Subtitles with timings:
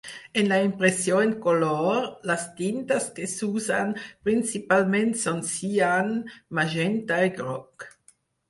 [0.41, 1.89] En la impressió en color,
[2.31, 3.93] les tintes que s'usen
[4.29, 6.13] principalment són cian,
[6.61, 7.91] magenta i groc.